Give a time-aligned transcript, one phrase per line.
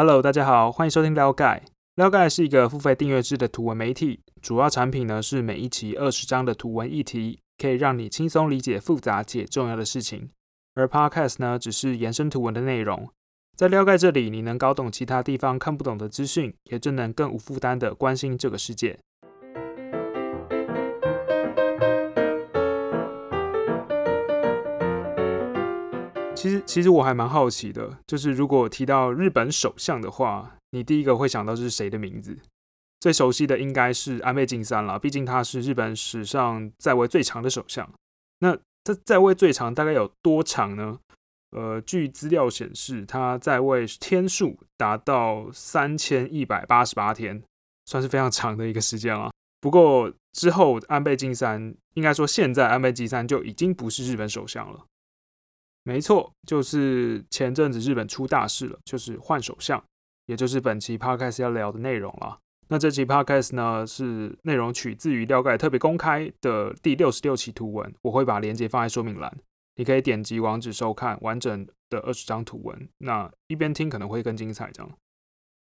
[0.00, 1.60] Hello，大家好，欢迎收听撩盖。
[1.96, 10.30] 撩盖是一个付费订阅制的图文媒体，主要产品呢是每一期二十章的图文议题，可以让你轻松理解复杂且重要的事情。
[10.76, 13.10] 而 Podcast 呢，只是延伸图文的内容。
[13.56, 18.96] 在撩盖这里，你能搞懂其他地方看不懂的资讯，也就能更无负担的关心这个世界。
[26.40, 32.38] 其实，其实我还蛮好奇的，就是如果提到日本首相的话，你第一个会想到是谁的名字？
[33.00, 37.90] 最熟悉的应该是安倍晋三了，毕竟他是日本史上在位最长的首相。
[38.38, 41.00] 那他在位最长大概有多长呢？
[41.56, 47.42] 呃，据资料显示，他在位天数达到三千一百八十八天，
[47.86, 49.32] 算是非常长的一个时间了。
[49.60, 54.84] 不过之后安倍晋三，应该说现在安倍晋三就已经不是日本首相了。
[55.88, 59.82] 没错，就是前阵子日本出大事了，就是换首相，
[60.26, 62.38] 也就是本期 podcast 要聊的内容了。
[62.68, 69.34] 那这期 podcast 呢，是内容取自于廖盖特别公开的第六十六期图文，我会把链接放在说明栏，
[69.76, 72.86] 你可以点击网址收看完整的二十张图文。
[72.98, 74.92] 那一边听可能会更精彩，这样。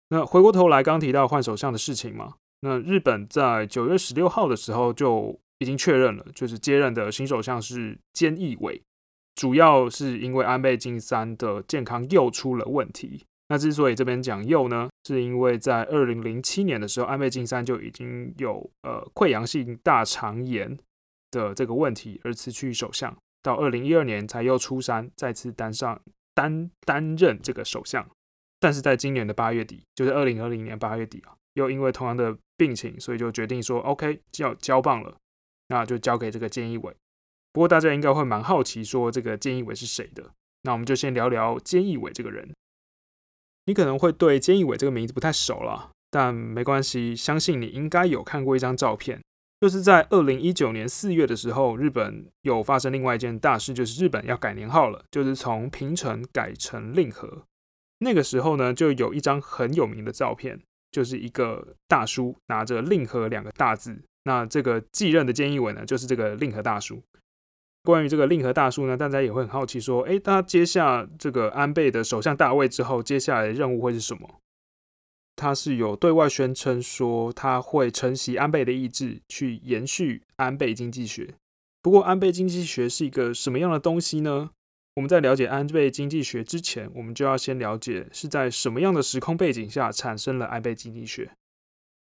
[0.09, 8.81] 那回过头来，刚提到换首相的事情嘛，那日本在九月十六号的时候就已经确认了，就是接任的新首相是菅义伟。
[9.35, 13.25] 主要是因为安倍晋三的健康又出了问题。
[13.47, 20.75] 那之所以这边讲又呢，是因为在二零零七年的时候，安倍晋三就已经有呃溃疡性大肠炎
[21.29, 26.01] 的这个问题而辞去首相，到二零一二年才又出山再次担上
[26.33, 28.03] 担担任这个首相。
[28.59, 35.15] 但是在今年的八月底，就是二零二零年八月底啊，又因为同样的病情，所以就决定说 OK 要交棒了，
[35.67, 36.95] 那就交给这个菅义伟。
[37.55, 40.31] 不过大家应该会蛮好奇，说这个菅义伟是谁的？
[40.63, 42.53] 那我们就先聊聊菅义伟这个人。
[43.65, 49.23] 你可能会对菅义伟这个名字不太熟了，但没关系，相信你应该有看过一张照片，
[49.61, 57.43] 就是在二零一九年四月的时候，日本有发生另外一件大事，就是日本要改年号了，就是从平成改成令和。
[57.99, 60.59] 那个时候呢，就有一张很有名的照片，
[60.91, 67.01] 就是一个大叔拿着令和两个大字，那这个继任的菅义伟呢，就是这个令和大叔。
[67.85, 74.41] 关于这个令和大叔呢，大家也会很好奇，说，诶，他接下这个安倍的首相大位之后，接下来的任务会是什么？
[75.37, 81.35] 他是有对外宣称说，他会承袭安倍的意志，去延续安倍经济学。
[81.81, 84.49] 不过，安倍经济学是一个什么样的东西呢？
[84.95, 91.31] 我们在了解安倍经济学之前，我们就要先了解是在什么样的时空背景下产生了安倍经济学。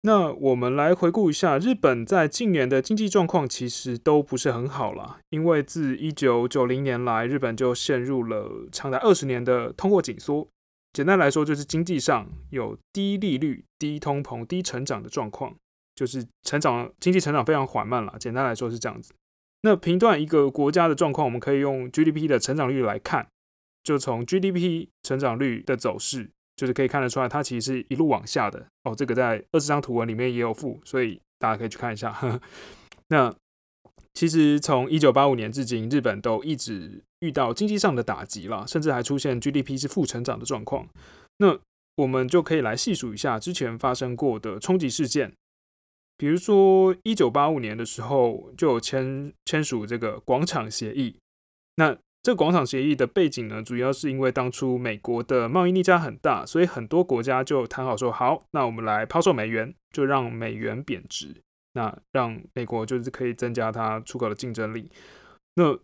[0.06, 10.46] 那我们来回顾一下，日本在近年的经济状况其实都不是很好了，因为自一九九零年来，日本就陷入了长达二十年的通货紧缩。
[10.92, 15.56] 简单来说，就是经济上有低利率、低通膨、低成长的状况，
[15.96, 18.14] 就是成长经济成长非常缓慢了。
[18.20, 19.14] 简单来说是这样子。
[19.62, 23.26] 那评断一个国家的状况，我们可以用 GDP 的成长率来看，
[23.82, 26.32] 就从 GDP 成长率的走势。
[26.56, 28.94] 就是可以看得出来，它其实是一路往下的哦。
[28.96, 32.16] 这个在二十张图文里面也有附，所以大家可以去看一下。
[33.10, 33.34] 那
[34.14, 40.88] 其实从一九八五年至今，日本都一直遇到经济上的打击了，甚至还出现 GDP 是负成长的状况。
[41.38, 41.60] 那
[41.96, 45.34] 我们就可以来细数一下之前发生过的冲击事件，
[46.18, 51.16] 比如说一九八五年的时候就有签签署这个广场协议，
[51.76, 51.98] 那。
[52.24, 61.36] 这个广场协议的背景呢，主要是因为当初美国的贸易逆差很大，所以很多国家就谈好说好，那我们来抛售美元，就让美元贬值，
[61.74, 64.90] 那让美国就是可以增加它出口的竞争力。
[65.56, 65.78] 那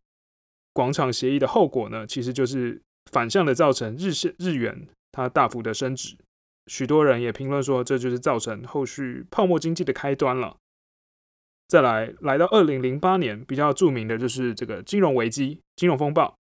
[0.71, 6.15] 广场协议的后果呢，其实就是反向的造成日日日元它大幅的升值，
[6.67, 10.55] 许多人也评论说，这就是造成后续泡沫经济的开端了。
[11.69, 16.35] 再来，来到二零零八年，比较著名的就是这个金融危机、金融风暴。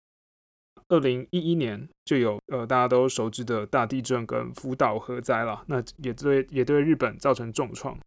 [0.88, 7.98] 二零一一年就有呃大家都熟知的大地震跟福岛核灾了，那也对也对日本造成重创。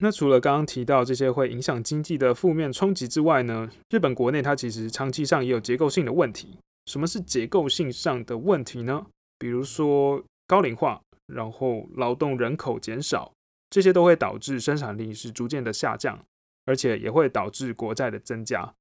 [0.00, 6.58] 那除了刚刚提到这些会影响经济的负面冲击之外呢，日本国内它其实长期上也有结构性的问题。
[6.84, 9.06] 什么是结构性上的问题呢？
[9.38, 13.32] 比如说高龄化，然后劳动人口减少，
[13.70, 16.18] 这些都会导致生产力是逐渐的下降。
[16.66, 18.74] 而且也会导致国债的增加，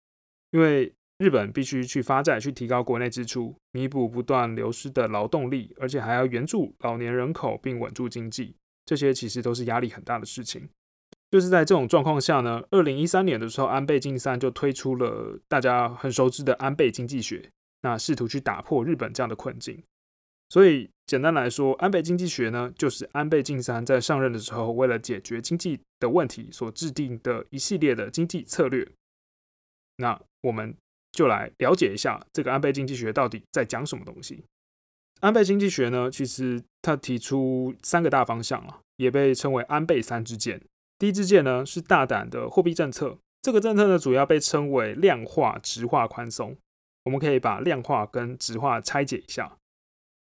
[0.52, 8.56] 因为日本必须去发债去提高国内支出，弥补不断流失的劳动力，而且还要援助老年人口并稳住经济，
[8.86, 10.70] 这些其实都是压力很大的事情。
[11.32, 19.84] 就是在这种状况下呢，二零一三年的时候，安倍晋三就推出了大家很熟知的安倍经济学，那试图去打破日本这样的困境。
[20.50, 28.88] 所以简单来说，安倍经济学呢，就是安倍晋三在上任的时候，为了解决经济的问题所制定的一系列的经济策略。
[29.96, 30.76] 那我们
[31.12, 34.44] 就来了解一下这个安倍经济学到底在讲什么东西。
[35.22, 40.62] 安倍经济学呢，其实他提出三个大方向啊，也被称为安倍三支箭。
[41.00, 46.56] 第一支箭呢是大胆的货币政策，这个政策呢主要被称为量化直化宽松。
[47.06, 49.58] 我们可以把量化跟直化拆解一下。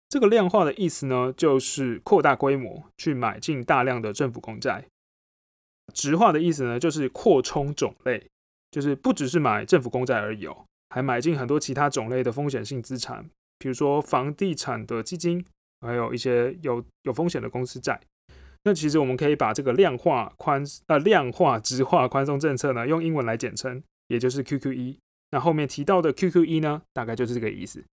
[0.09, 4.85] 这个量化的意思呢，就是扩大规模去买进大量的政府公债；
[5.93, 8.27] 直化的意思呢，就是扩充种类，
[8.71, 13.29] 就是不只是买政府公债而已哦，还买进很多其他种类的风险性资产，
[13.59, 15.45] 比如说房地产的基金，
[15.81, 18.01] 还有一些有有风险的公司债。
[18.63, 24.97] 那其实我们可以把这个量化宽呃量化直化宽松政策呢，用英文来简称，也就是 QQE。
[25.31, 27.85] 那后面提到的 QQE 呢，大概就是这个意思。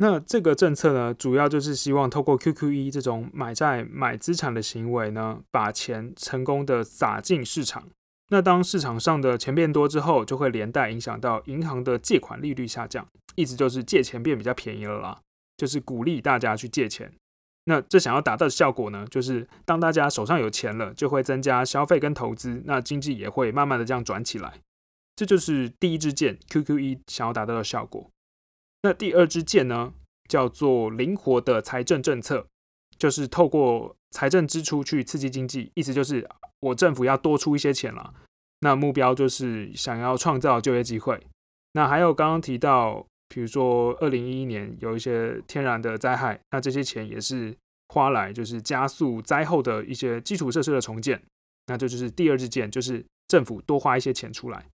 [0.00, 7.88] 那这个政策呢，主要就是希望透过 QQE 这种买债买资产的行为呢，把钱成功的撒进市场。
[8.30, 13.04] 那当市场上的钱变多之后，就会连带影响到银行的借款利率下降，
[13.34, 15.18] 意思就是借钱变比较便宜了啦，
[15.56, 17.12] 就是鼓励大家去借钱。
[17.64, 24.60] 那这想要达到的效果呢，就是当大家手上有钱了，就会增加消费跟投资，那经济也会慢慢的这样转起来。
[25.16, 28.08] 这就是第一支箭 QQE 想要达到的效果。
[28.82, 29.92] 那第二支箭呢，
[30.28, 32.46] 叫做灵活的财政政策，
[32.96, 36.28] 就是透过财政支出去刺激经济，意思就是
[36.60, 38.14] 我政府要多出一些钱了。
[38.60, 41.26] 那目标就是想要创造就业机会。
[41.72, 47.56] 那还有刚刚提到，比如说二零一一年有一些天然的灾害，那这些钱也是
[47.88, 51.22] 花来就是加速灾后的一些基础设施的重建。
[51.66, 54.66] 那这就是第二支箭，就是政府多花一些钱出来。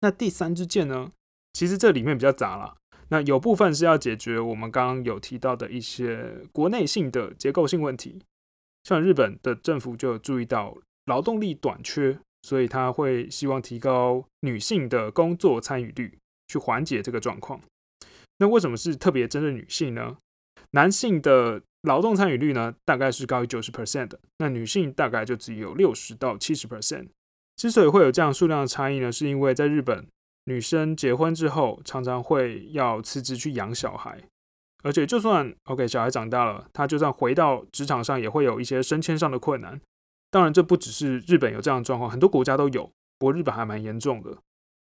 [0.00, 1.12] 那第三支箭呢，
[1.52, 2.78] 其实这里面比较杂了。
[3.12, 8.18] 那有部分是要解决我们刚刚有提到的一些国内性的结构性问题，
[8.84, 16.16] 像日本的政府就有注意到劳动力短缺，所以他会希望提高女性的工作参与率，
[16.48, 17.60] 去缓解这个状况。
[18.38, 20.16] 那为什么是特别针对女性呢？
[20.70, 27.08] 男性的劳动参与率呢，大概是高于九十 percent 的，那女性大概就只有六十到七十 percent。
[27.56, 30.06] 之所以会有这样数量的差异呢，是因为在日本。
[30.44, 34.22] 女生结婚之后，常常会要辞职去养小孩，
[34.82, 39.80] 而且就算 OK 小孩长大了，她就算回到职场上，也会有一些升迁上的困难。
[40.30, 44.38] 当然，这不只是日本有这样的状况，很多国家都有，不过日本还蛮严重的。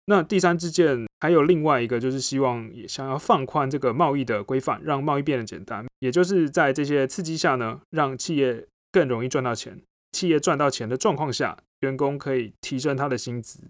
[0.07, 9.81] 那第三支箭还有另外一个，就是希望也想要放宽这个贸易的规范，让贸易变得简单，也就是在这些刺激下呢，让企业更容易赚到钱。
[10.13, 13.61] 企业赚到钱的状况下，员工可以提升他的薪资。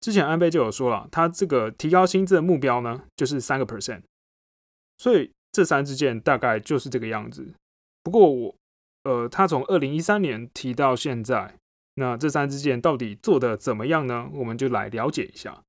[0.00, 4.02] 之前安倍就有说了，他这个提高薪资的目标呢，就是三个 percent，
[4.96, 7.54] 所以这三支箭大概就是这个样子。
[8.02, 8.54] 不过我，
[9.02, 11.58] 呃，他从二零一三年提到现在，
[11.94, 14.30] 那这三支箭到底做的怎么样呢？
[14.34, 15.62] 我们就来了解一下。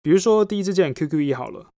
[0.00, 1.70] 比如说第一支箭 QQE 好了，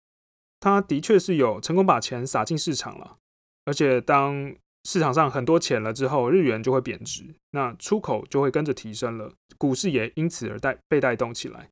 [0.58, 3.18] 它的确是有成功把钱撒进市场了，
[3.64, 4.54] 而且当
[4.88, 11.68] 市场上很多钱了之后，日元就会贬值，那出口就会跟着提升了，股市也因此而带被带动起来，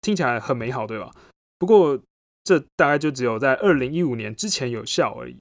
[0.00, 1.10] 听起来很美好，对吧？
[1.58, 2.00] 不过
[2.42, 5.36] 这大概就只有在二零一五年之前有效而已。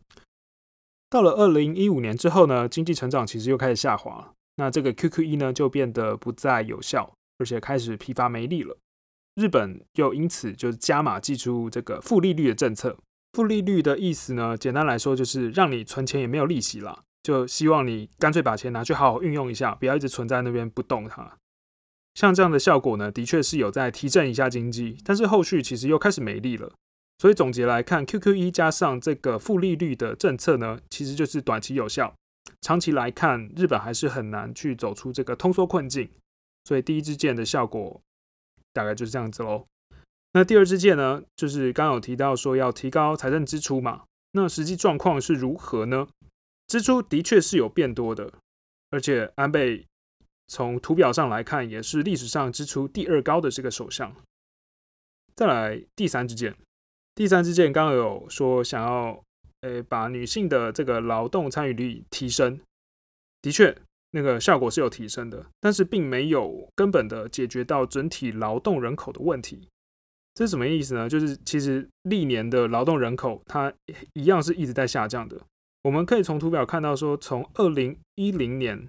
[1.10, 8.77] 到了二零一五年之后呢，经济成长其实又开始下滑，那这个 QQE 呢就变得不再有效，而且开始疲乏没力了。
[9.36, 12.98] 日本又因此就加码寄出这个负利率的政策。
[13.34, 21.38] 负利率的意思呢，简单来说就是让你存钱也没有利息了，就希望你干脆把钱拿去好好运用一下，不要一直存在那边不动它。
[22.14, 26.74] 像这样的效果呢，的确是有在提振一下经济，但是后续其实又开始没力了。
[27.20, 32.14] 所以总结来看，QQE 加上这个负利率的政策呢，其实就是短期有效，
[32.60, 36.10] 长期来看，日本还是很难去走出这个通缩困境。
[36.66, 38.02] 所以第一支箭的效果
[38.74, 39.68] 大概就是这样子喽。
[40.34, 44.04] 那第二支箭呢，就是刚有提到说要提高财政支出嘛。
[44.32, 46.08] 那实际状况是如何呢？
[46.68, 48.32] 支出的确是有变多的，
[48.92, 49.86] 而且安倍
[50.48, 54.16] 从图表上来看，也是历史上支出第二高的这个首相。
[55.36, 56.56] 再来第三支箭，
[57.14, 59.22] 第三支箭刚刚有说想要
[59.62, 62.58] 呃把女性的这个劳动参与率提升，
[63.42, 63.78] 的确
[64.12, 69.68] 那个效果是有提升的，但是并没有根本的解决到整体劳动人口的问题。
[70.41, 71.07] 这是什么意思呢？
[71.07, 73.71] 就是其实历年的劳动人口，它
[74.13, 75.39] 一样是一直在下降的。
[75.83, 78.88] 我们可以从图表看到，说从二零一零年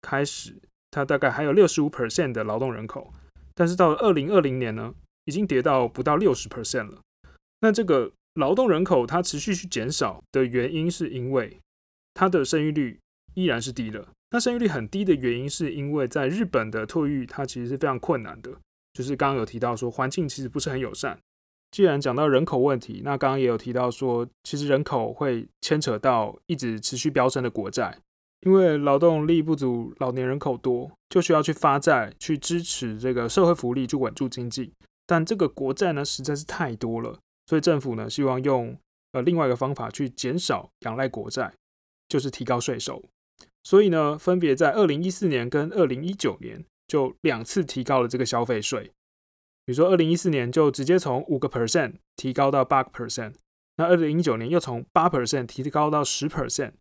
[0.00, 0.54] 开始，
[0.92, 3.12] 它大概还有六十五 percent 的劳动人口，
[3.56, 4.94] 但是到了二零二零年呢，
[5.24, 7.00] 已经跌到不到六十 percent 了。
[7.58, 11.58] 那这个劳动人口它持续去减少的原因，是因为
[12.14, 13.00] 它的生育率
[13.34, 14.06] 依然是低的。
[14.30, 18.52] 那生育率很低的原因，是因为在日本的托育它其实是非常困难的，
[18.92, 21.18] 就是刚刚有提到说环境其实不是很友善。
[21.70, 27.98] 既然讲到人口问题，那刚刚也有提到说，其实人口会牵扯到一直持续飙升的国债，
[28.40, 34.72] 因为劳动力不足，老年人口多，就需要去发债去支持这个社会福利，去稳住经济。
[35.06, 38.74] 但这个国债呢，实在是太多了，所以政府呢，希望用
[39.12, 41.52] 呃另外一个方法去减少仰赖国债，
[42.08, 43.04] 就是提高税收。
[43.62, 48.90] 所以呢，分别在二零一四年跟二零一九年就两次提高了这个消费税。
[49.64, 53.34] 比如说，二零一四年就直接从五个 percent 提高到八个 percent，
[53.76, 56.72] 那二零一九年又从八 percent 提高到十 percent，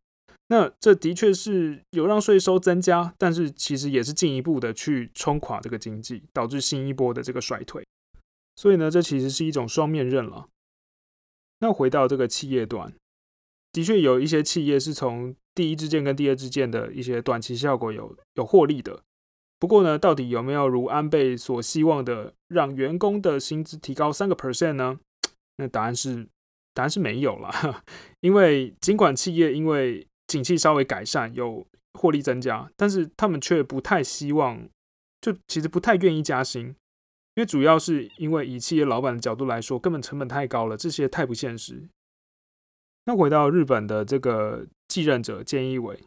[0.47, 7.85] 那这的确是有让税收增加，但是其实也是进一步的去冲垮这个经济，导致新一波的这个衰退。
[8.55, 10.47] 所以呢，这其实是一种双面刃了。
[11.59, 12.93] 那回到这个企业端，
[13.73, 19.03] 的确有一些企业是从第一支箭跟第二支箭的一些短期效果有有获利的。
[19.59, 24.99] 不过呢，到底有没有如安倍所希望的让员工的薪资提高三个 percent 呢？
[25.57, 26.27] 那答案是
[26.73, 27.83] 答案是没有了。
[28.21, 34.69] 因为尽管企业因为景气稍微改善，有获利增加，但是他们却不太希望，
[35.19, 41.87] 就其实不太愿意加薪，因为主要是因为以企业老板的角度来说，根本成本太高了，这些太不现实。
[43.05, 46.03] 那回到日本的这个继任者菅义伟，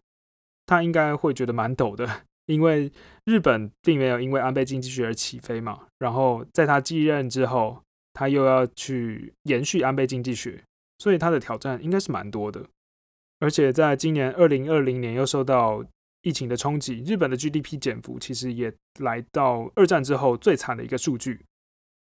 [0.66, 2.22] 他应该会觉得蛮陡的。
[2.50, 2.90] 因为
[3.24, 7.80] 日本并没有因为安倍经济学而起飞嘛，然后在他继任之后，
[8.12, 10.60] 他又要去延续安倍经济学，
[10.98, 12.64] 所以他的挑战应该是蛮多的。
[13.38, 15.84] 而且在今年二零二零年又受到
[16.22, 21.40] 疫情的冲击，日本的 GDP 减幅其实也来到二战之后最惨的一个数据，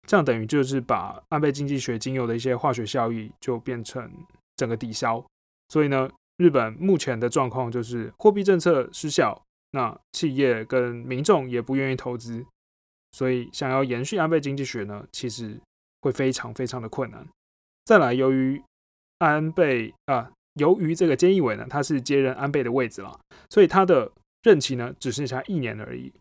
[0.08, 4.10] 这样等于就是把安倍经济学仅有的一些化学效益就变成
[4.56, 5.24] 整个抵消。
[5.68, 9.44] 所以呢，日本目前的状况就是货币政策失效。
[9.72, 12.46] 那企业跟民众也不愿意投资，
[13.12, 15.60] 所以想要延续安倍经济学呢，其实
[16.02, 17.28] 会非常非常的困难。
[17.86, 18.62] 再来，由于
[19.20, 24.12] 安倍啊，由于这个菅义伟呢，他是接任安倍的位置了，所以他的
[24.44, 26.12] 任期呢只剩下一年而已。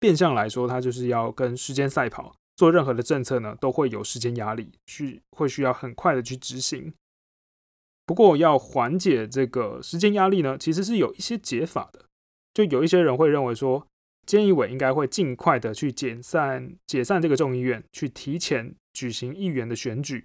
[0.00, 6.92] 变相来说，他就是要跟时间赛跑，做任何的政策呢都会有时间压力，需会需要很快的去执行。
[8.06, 12.06] 不过要缓解这个时间压力呢，其实是有一些解法的。
[12.58, 13.86] 就有一些人会认为说，
[14.26, 20.24] 菅义伟应该会尽快的去解散解散这个众议院，去提前举行议员的选举，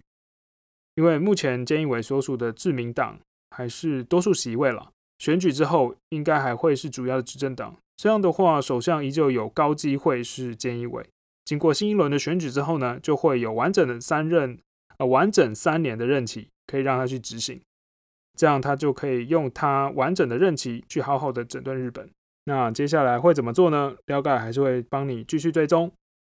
[0.95, 3.19] 因为目前菅义伟所属的自民党
[3.51, 7.77] 还是多数席位了，选举之后应该还会是主要的执政党。
[7.97, 11.07] 这样的话，首相依旧有高机会是菅义伟。
[11.45, 14.57] 经过新一轮的选举之后呢，就会有完整的三任
[14.97, 17.61] 呃完整三年的任期可以让他去执行，
[18.35, 22.09] 这样他就可以用他完整的任期去好好的整顿日本。
[22.45, 23.95] 那接下来会怎么做呢？
[24.07, 25.91] 了解还是会帮你继续追踪。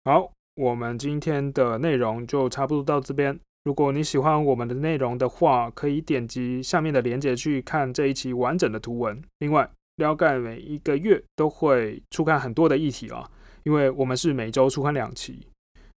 [0.05, 3.37] 好，我们今天的内容就差不多到这边。
[3.65, 9.21] 如果你喜欢我们的内容的话，可以点击下面的链接去看这一期完整的图文。
[9.39, 13.29] 另外，了解每一个月都会出刊很多的议题啊，
[13.63, 15.47] 因为我们是每周出刊两期。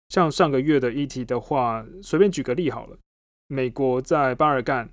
[0.08, 2.98] 像上个月的议题的话，随便举个例好了，
[3.48, 4.90] 美国在巴尔干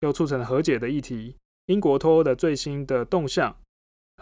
[0.00, 3.56] 又促成和解的议题，英国脱欧的最新的动向。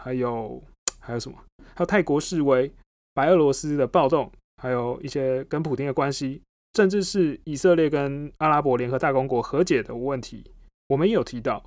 [0.01, 0.63] 还有
[0.99, 1.37] 还有什么？
[1.75, 2.71] 还有泰国示威、
[3.13, 6.41] 白俄罗斯的暴动，还有一些跟普京的关系，
[6.75, 10.51] 甚至是以色列跟阿拉伯联合大公国和解的问题，
[10.87, 11.63] 我们也有提到。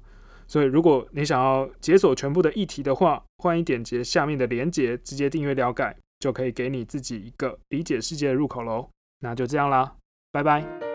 [0.47, 8.89] 所以，如果你想要解锁全部的议题的话，欢迎点击下面的链接，直接订阅了解，就可以给你自己一个理解世界的入口喽。
[9.21, 9.95] 那就这样啦，
[10.33, 10.90] 拜拜。